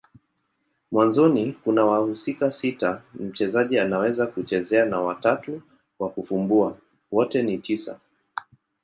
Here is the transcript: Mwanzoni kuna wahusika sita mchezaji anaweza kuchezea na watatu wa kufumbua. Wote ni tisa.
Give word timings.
Mwanzoni 0.91 1.53
kuna 1.63 1.85
wahusika 1.85 2.51
sita 2.51 3.01
mchezaji 3.13 3.79
anaweza 3.79 4.27
kuchezea 4.27 4.85
na 4.85 5.01
watatu 5.01 5.61
wa 5.99 6.09
kufumbua. 6.09 6.77
Wote 7.11 7.43
ni 7.43 7.57
tisa. 7.57 7.99